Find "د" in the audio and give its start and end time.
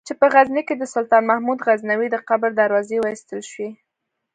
0.81-0.91, 2.11-2.15